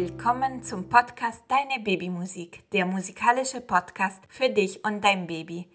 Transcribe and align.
Willkommen 0.00 0.62
zum 0.62 0.88
Podcast 0.88 1.42
Deine 1.48 1.82
Babymusik, 1.82 2.70
der 2.70 2.86
musikalische 2.86 3.60
Podcast 3.60 4.22
für 4.28 4.48
dich 4.48 4.84
und 4.84 5.02
dein 5.02 5.26
Baby. 5.26 5.68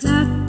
Clock 0.00 0.39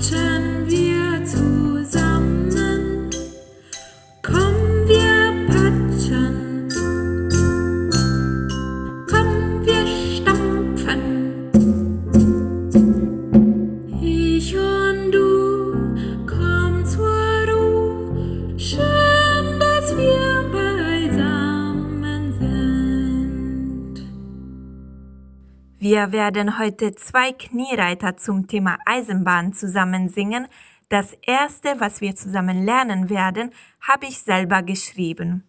Wir 25.82 26.12
werden 26.12 26.60
heute 26.60 26.94
zwei 26.94 27.32
Kniereiter 27.32 28.16
zum 28.16 28.46
Thema 28.46 28.78
Eisenbahn 28.86 29.52
zusammen 29.52 30.10
singen. 30.10 30.48
Das 30.90 31.14
erste, 31.26 31.80
was 31.80 32.02
wir 32.02 32.16
zusammen 32.16 32.64
lernen 32.64 33.10
werden, 33.10 33.50
habe 33.82 34.06
ich 34.06 34.20
selber 34.20 34.62
geschrieben. 34.62 35.44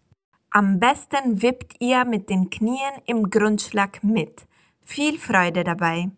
Am 0.49 0.81
besten 0.81 1.43
wippt 1.43 1.75
ihr 1.81 2.07
mit 2.07 2.31
den 2.31 2.49
Knien 2.49 2.95
im 3.05 3.29
Grundschlag 3.29 4.03
mit. 4.03 4.47
Viel 4.81 5.19
Freude 5.19 5.65
dabei! 5.65 6.11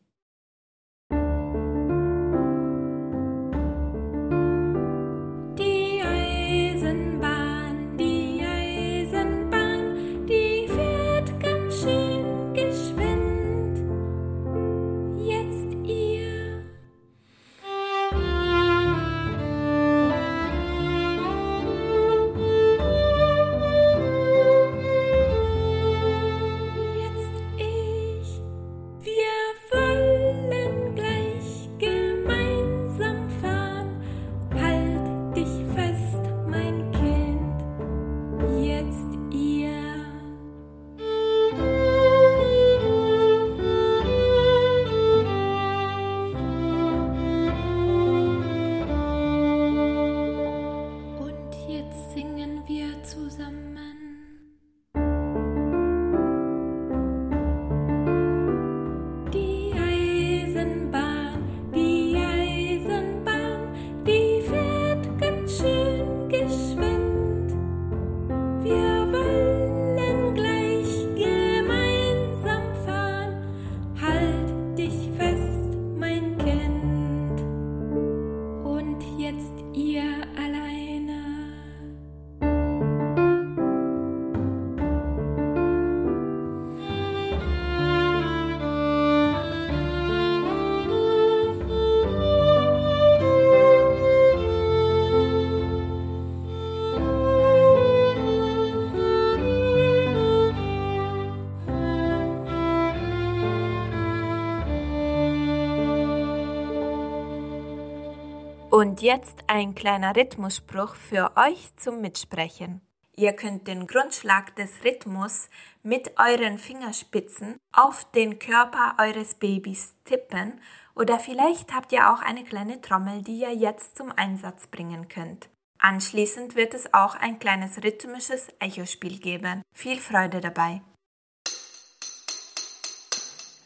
Jetzt 109.05 109.45
ein 109.49 109.75
kleiner 109.75 110.17
Rhythmusspruch 110.17 110.95
für 110.95 111.33
euch 111.37 111.77
zum 111.77 112.01
Mitsprechen. 112.01 112.81
Ihr 113.15 113.35
könnt 113.35 113.69
den 113.69 113.87
Grundschlag 113.87 114.57
des 114.57 114.83
Rhythmus 114.83 115.51
mit 115.83 116.19
euren 116.19 116.57
Fingerspitzen 116.59 117.59
auf 117.71 118.11
den 118.13 118.39
Körper 118.39 118.97
eures 118.99 119.35
Babys 119.35 119.95
tippen 120.05 120.59
oder 120.97 121.21
vielleicht 121.21 121.75
habt 121.75 121.93
ihr 121.93 122.13
auch 122.13 122.23
eine 122.23 122.45
kleine 122.45 122.81
Trommel, 122.81 123.23
die 123.23 123.41
ihr 123.41 123.55
jetzt 123.55 123.97
zum 123.99 124.11
Einsatz 124.11 124.67
bringen 124.69 125.07
könnt. 125.09 125.51
Anschließend 125.79 126.57
wird 126.57 126.73
es 126.73 126.95
auch 126.95 127.15
ein 127.15 127.39
kleines 127.39 127.85
rhythmisches 127.85 128.49
Echospiel 128.59 129.19
geben. 129.19 129.63
Viel 129.75 129.99
Freude 129.99 130.41
dabei! 130.41 130.81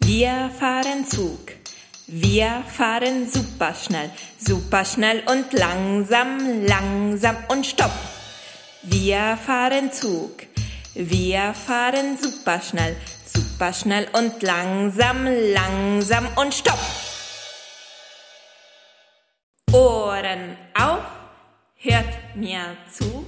Wir 0.01 0.51
fahren 0.59 1.05
Zug. 1.05 1.58
Wir 2.11 2.65
fahren 2.67 3.31
super 3.31 3.75
schnell, 3.75 4.11
super 4.39 4.83
schnell 4.87 5.23
und 5.27 5.53
langsam, 5.53 6.65
langsam 6.65 7.37
und 7.49 7.67
stopp. 7.67 7.93
Wir 8.83 9.37
fahren 9.37 9.93
Zug. 9.93 10.47
Wir 10.95 11.53
fahren 11.53 12.17
super 12.17 12.63
schnell, 12.63 12.97
super 13.27 13.75
schnell 13.75 14.09
und 14.15 14.43
langsam, 14.43 15.27
langsam 15.53 16.27
und 16.37 16.55
stopp. 16.55 16.79
Ohren 19.71 20.57
auf, 20.81 21.05
hört 21.77 22.37
mir 22.37 22.75
zu. 22.91 23.27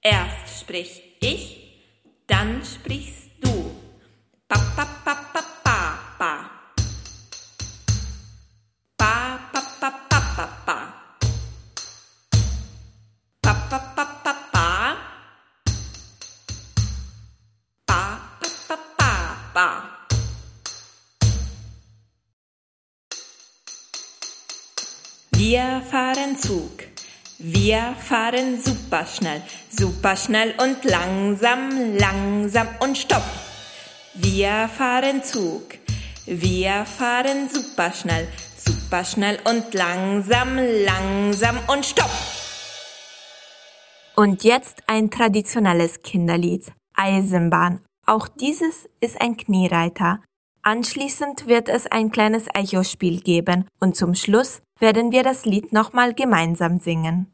Erst 0.00 0.60
sprich 0.60 1.02
ich, 1.18 1.74
dann 2.28 2.62
sprichst 2.64 3.30
du. 3.40 3.74
Pa, 4.46 4.60
pa, 4.76 4.86
pa, 5.04 5.25
Wir 25.48 25.80
fahren 25.80 26.36
Zug. 26.36 26.72
Wir 27.38 27.94
fahren 28.00 28.60
super 28.60 29.06
schnell, 29.06 29.40
super 29.70 30.16
schnell 30.16 30.52
und 30.60 30.82
langsam, 30.82 31.70
langsam 31.96 32.66
und 32.80 32.98
stopp. 32.98 33.22
Wir 34.14 34.68
fahren 34.76 35.22
Zug. 35.22 35.62
Wir 36.26 36.84
fahren 36.84 37.48
super 37.48 37.92
schnell, 37.92 38.26
super 38.56 39.04
schnell 39.04 39.38
und 39.48 39.72
langsam, 39.72 40.58
langsam 40.84 41.60
und 41.68 41.86
stopp. 41.86 42.10
Und 44.16 44.42
jetzt 44.42 44.82
ein 44.88 45.12
traditionelles 45.12 46.02
Kinderlied, 46.02 46.72
Eisenbahn. 46.94 47.82
Auch 48.04 48.26
dieses 48.26 48.88
ist 48.98 49.20
ein 49.20 49.36
Kniereiter. 49.36 50.18
Anschließend 50.62 51.46
wird 51.46 51.68
es 51.68 51.86
ein 51.86 52.10
kleines 52.10 52.48
Echospiel 52.52 53.20
geben 53.20 53.68
und 53.78 53.94
zum 53.94 54.16
Schluss 54.16 54.60
werden 54.78 55.12
wir 55.12 55.22
das 55.22 55.44
Lied 55.44 55.72
nochmal 55.72 56.14
gemeinsam 56.14 56.78
singen. 56.78 57.26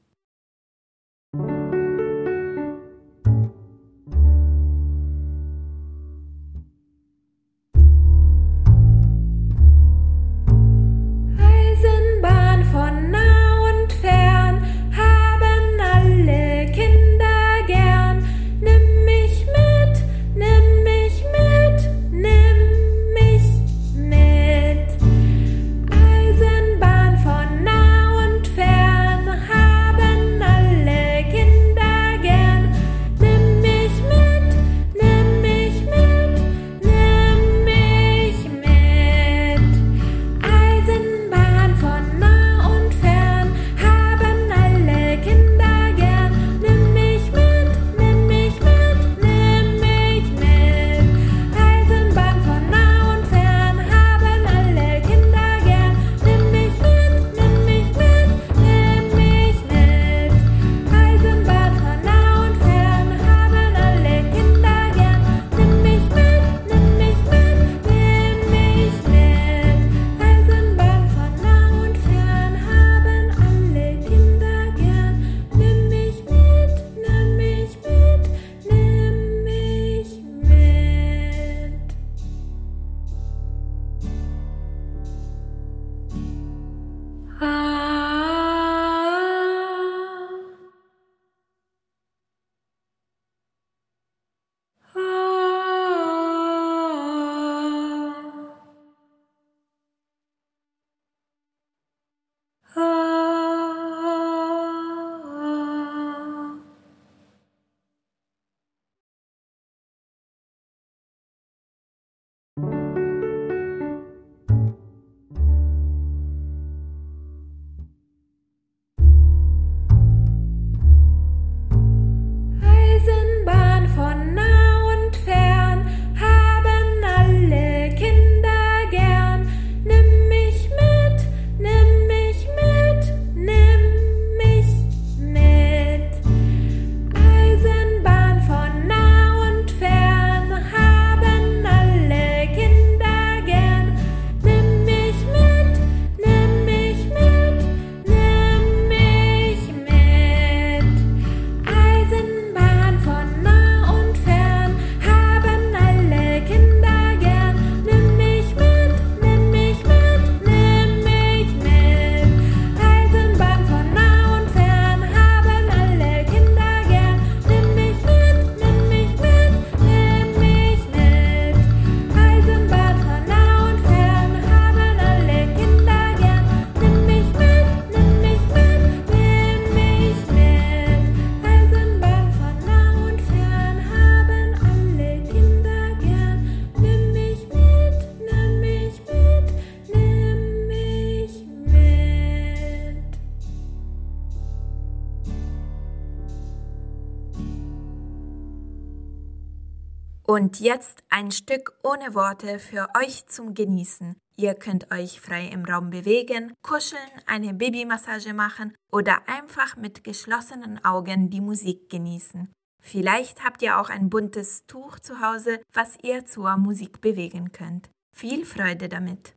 Und 200.25 200.61
jetzt 200.61 201.03
ein 201.11 201.31
Stück 201.31 201.75
ohne 201.83 202.15
Worte 202.15 202.59
für 202.59 202.89
euch 202.97 203.27
zum 203.27 203.55
Genießen. 203.55 204.17
Ihr 204.37 204.55
könnt 204.55 204.91
euch 204.93 205.21
frei 205.21 205.49
im 205.49 205.65
Raum 205.65 205.91
bewegen, 205.91 206.55
kuscheln, 206.63 207.01
eine 207.27 207.53
Babymassage 207.55 208.33
machen 208.33 208.75
oder 208.91 209.29
einfach 209.29 209.77
mit 209.77 210.05
geschlossenen 210.05 210.83
Augen 210.85 211.29
die 211.29 211.41
Musik 211.41 211.91
genießen. 211.91 212.51
Vielleicht 212.83 213.45
habt 213.45 213.63
ihr 213.63 213.79
auch 213.79 213.91
ein 213.91 214.11
buntes 214.11 214.65
Tuch 214.67 214.99
zu 214.99 215.21
Hause, 215.21 215.61
was 215.73 215.97
ihr 216.03 216.25
zur 216.25 216.57
Musik 216.57 217.01
bewegen 217.01 217.53
könnt. 217.53 217.91
Viel 218.17 218.45
Freude 218.45 218.89
damit! 218.89 219.35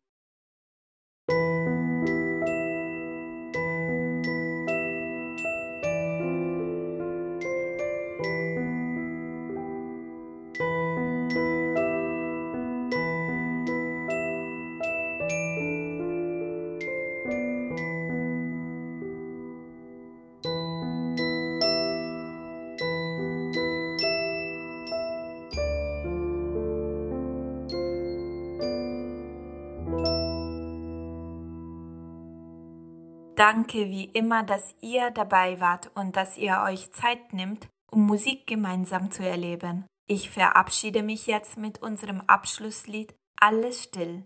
Danke 33.36 33.90
wie 33.90 34.06
immer, 34.06 34.44
dass 34.44 34.76
ihr 34.80 35.12
dabei 35.12 35.60
wart 35.60 35.92
und 35.96 36.16
dass 36.16 36.38
ihr 36.38 36.64
euch 36.66 36.92
Zeit 36.92 37.34
nimmt, 37.34 37.68
um 37.92 38.06
Musik 38.06 38.48
gemeinsam 38.48 39.12
zu 39.12 39.28
erleben. 39.28 39.86
Ich 40.08 40.30
verabschiede 40.30 41.04
mich 41.04 41.28
jetzt 41.28 41.58
mit 41.58 41.82
unserem 41.82 42.22
Abschlusslied 42.22 43.14
Alles 43.40 43.84
still. 43.84 44.24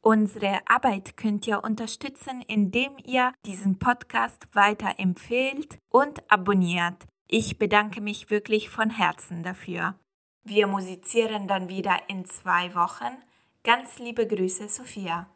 Unsere 0.00 0.60
Arbeit 0.66 1.16
könnt 1.16 1.46
ihr 1.46 1.62
unterstützen, 1.62 2.42
indem 2.42 2.96
ihr 3.04 3.32
diesen 3.46 3.78
Podcast 3.78 4.48
weiterempfehlt 4.54 5.78
und 5.90 6.28
abonniert. 6.30 7.06
Ich 7.28 7.58
bedanke 7.58 8.00
mich 8.00 8.30
wirklich 8.30 8.70
von 8.70 8.90
Herzen 8.90 9.42
dafür. 9.42 9.94
Wir 10.44 10.66
musizieren 10.66 11.46
dann 11.46 11.68
wieder 11.68 11.96
in 12.08 12.24
zwei 12.24 12.74
Wochen. 12.74 13.18
Ganz 13.62 13.98
liebe 13.98 14.26
Grüße, 14.26 14.68
Sophia. 14.68 15.28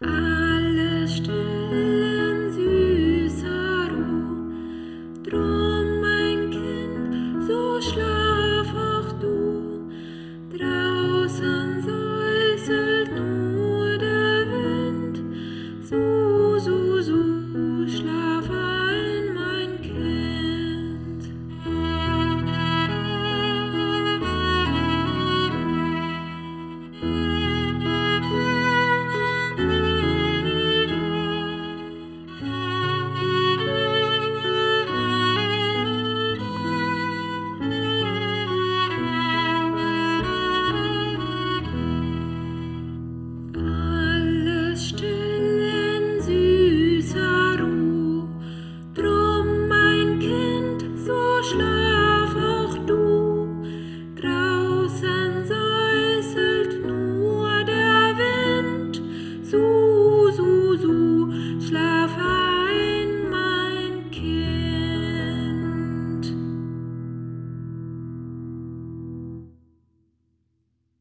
Ah. 0.00 0.29